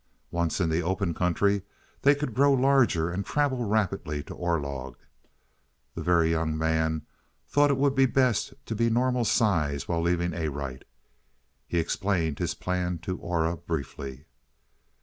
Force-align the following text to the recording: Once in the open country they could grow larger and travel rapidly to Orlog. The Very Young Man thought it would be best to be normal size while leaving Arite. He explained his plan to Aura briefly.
Once 0.31 0.59
in 0.59 0.69
the 0.69 0.81
open 0.81 1.13
country 1.13 1.61
they 2.01 2.15
could 2.15 2.33
grow 2.33 2.51
larger 2.53 3.11
and 3.11 3.23
travel 3.23 3.65
rapidly 3.65 4.23
to 4.23 4.33
Orlog. 4.33 4.97
The 5.93 6.01
Very 6.01 6.31
Young 6.31 6.57
Man 6.57 7.05
thought 7.47 7.69
it 7.69 7.77
would 7.77 7.93
be 7.93 8.07
best 8.07 8.55
to 8.65 8.73
be 8.73 8.89
normal 8.89 9.25
size 9.25 9.87
while 9.87 10.01
leaving 10.01 10.33
Arite. 10.33 10.85
He 11.67 11.77
explained 11.77 12.39
his 12.39 12.55
plan 12.55 12.97
to 13.03 13.19
Aura 13.19 13.55
briefly. 13.57 14.25